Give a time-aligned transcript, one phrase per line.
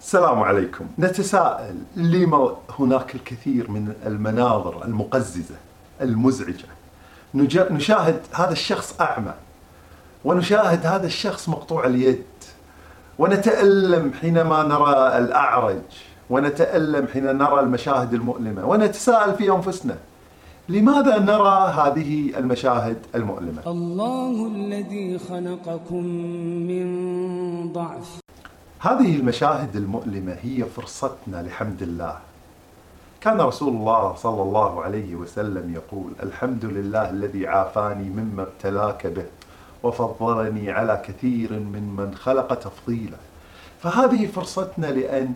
[0.00, 0.86] السلام عليكم.
[0.98, 5.54] نتساءل لما هناك الكثير من المناظر المقززة
[6.00, 6.66] المزعجة؟
[7.34, 9.34] نشاهد هذا الشخص أعمى
[10.24, 12.24] ونشاهد هذا الشخص مقطوع اليد
[13.18, 15.82] ونتألم حينما نرى الأعرج
[16.30, 19.96] ونتألم حين نرى المشاهد المؤلمة ونتساءل في أنفسنا
[20.68, 26.04] لماذا نرى هذه المشاهد المؤلمة؟ الله الذي خلقكم
[26.68, 28.19] من ضعف.
[28.82, 32.18] هذه المشاهد المؤلمة هي فرصتنا لحمد الله.
[33.20, 39.24] كان رسول الله صلى الله عليه وسلم يقول الحمد لله الذي عافاني مما ابتلاك به
[39.82, 43.16] وفضلني على كثير من من خلق تفضيلا.
[43.82, 45.32] فهذه فرصتنا لأن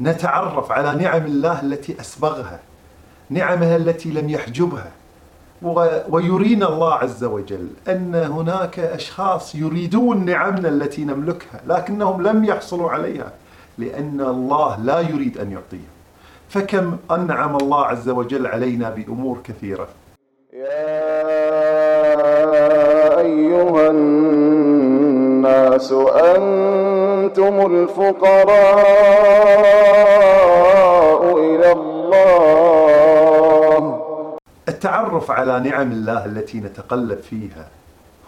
[0.00, 2.60] نتعرف على نعم الله التي أسبغها
[3.30, 4.90] نعمها التي لم يحجبها.
[6.08, 13.32] ويرينا الله عز وجل أن هناك أشخاص يريدون نعمنا التي نملكها لكنهم لم يحصلوا عليها
[13.78, 15.96] لأن الله لا يريد أن يعطيهم.
[16.48, 19.88] فكم أنعم الله عز وجل علينا بأمور كثيرة.
[20.52, 20.66] يا
[23.20, 24.82] أيها الناس
[26.36, 28.76] أنتم الفقراء
[31.38, 32.65] إلى الله.
[34.90, 37.68] التعرف على نعم الله التي نتقلب فيها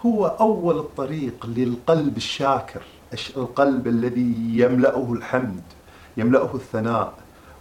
[0.05, 2.81] هو أول الطريق للقلب الشاكر
[3.13, 5.61] الش- القلب الذي يملأه الحمد
[6.17, 7.13] يملأه الثناء.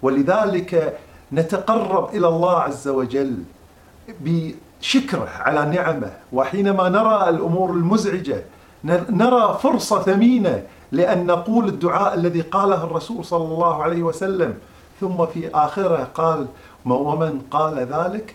[0.03, 0.99] ولذلك
[1.33, 3.35] نتقرب إلى الله عز وجل
[4.21, 6.13] بشكره على نعمه.
[6.33, 8.43] وحينما نرى الأمور المزعجة
[8.85, 10.63] ن- نرى فرصة ثمينة
[10.93, 14.55] لأن نقول الدعاء الذي قاله الرسول صلى الله عليه وسلم.
[15.01, 16.47] ثم في آخره قال
[16.85, 18.35] ومن قال ذلك